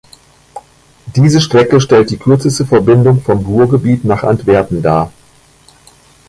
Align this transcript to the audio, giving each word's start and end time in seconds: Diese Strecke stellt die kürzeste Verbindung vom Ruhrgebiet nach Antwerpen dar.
Diese 1.15 1.39
Strecke 1.39 1.79
stellt 1.79 2.09
die 2.09 2.17
kürzeste 2.17 2.65
Verbindung 2.65 3.21
vom 3.21 3.37
Ruhrgebiet 3.45 4.03
nach 4.03 4.23
Antwerpen 4.23 4.81
dar. 4.81 5.11